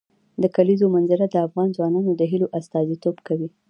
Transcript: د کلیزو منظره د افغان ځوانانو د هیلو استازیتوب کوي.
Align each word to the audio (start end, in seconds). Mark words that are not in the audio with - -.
د 0.41 0.43
کلیزو 0.55 0.85
منظره 0.95 1.25
د 1.29 1.35
افغان 1.47 1.69
ځوانانو 1.77 2.11
د 2.15 2.21
هیلو 2.31 2.47
استازیتوب 2.59 3.15
کوي. 3.27 3.49